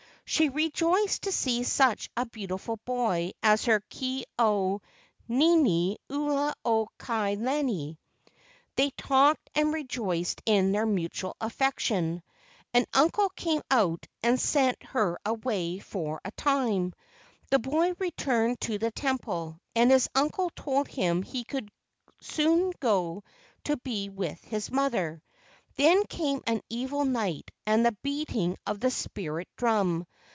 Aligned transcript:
She 0.23 0.49
re¬ 0.49 0.71
joiced 0.71 1.23
to 1.23 1.31
see 1.33 1.63
such 1.65 2.09
a 2.15 2.25
beautiful 2.25 2.77
boy 2.85 3.33
as 3.43 3.65
her 3.65 3.81
Ke 3.81 4.23
au 4.39 4.79
nini 5.27 5.97
ula 6.09 6.55
o 6.63 6.87
ka 6.97 7.35
lani. 7.37 7.99
They 8.77 8.91
talked 8.91 9.49
and 9.55 9.73
rejoiced 9.73 10.41
in 10.45 10.71
their 10.71 10.85
mutual 10.85 11.35
affection. 11.41 12.23
An 12.73 12.85
uncle 12.93 13.27
came 13.31 13.61
and 13.69 14.39
sent 14.39 14.81
her 14.83 15.19
away 15.25 15.79
for 15.79 16.21
a 16.23 16.31
time. 16.31 16.93
The 17.49 17.59
boy 17.59 17.91
returned 17.99 18.61
to 18.61 18.77
the 18.77 18.91
temple, 18.91 19.59
and 19.75 19.91
his 19.91 20.07
uncle 20.15 20.49
told 20.55 20.87
him 20.87 21.23
he 21.23 21.43
could 21.43 21.69
soon 22.21 22.71
go 22.79 23.25
to 23.65 23.75
be 23.75 24.07
with 24.07 24.41
his 24.45 24.71
mother. 24.71 25.21
Then 25.75 26.05
came 26.05 26.41
an 26.47 26.61
evil 26.69 27.03
night 27.03 27.51
and 27.65 27.85
the 27.85 27.93
beating 28.01 28.57
of 28.65 28.79
the 28.79 28.91
spirit 28.91 29.49
drum. 29.57 30.07